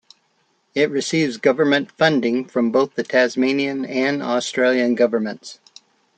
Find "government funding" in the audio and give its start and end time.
1.37-2.45